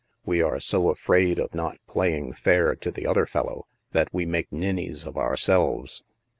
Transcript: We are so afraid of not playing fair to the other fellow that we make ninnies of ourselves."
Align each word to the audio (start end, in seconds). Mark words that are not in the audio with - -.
We 0.25 0.41
are 0.41 0.59
so 0.59 0.89
afraid 0.89 1.37
of 1.37 1.53
not 1.53 1.77
playing 1.87 2.33
fair 2.33 2.73
to 2.75 2.89
the 2.89 3.05
other 3.05 3.27
fellow 3.27 3.67
that 3.91 4.11
we 4.11 4.25
make 4.25 4.51
ninnies 4.51 5.05
of 5.05 5.15
ourselves." 5.15 6.01